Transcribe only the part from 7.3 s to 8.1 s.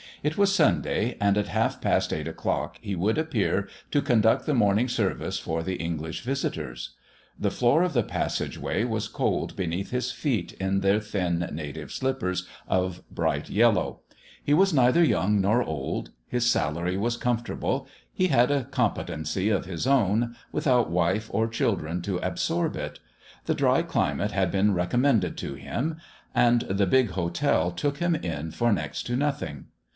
The floor of the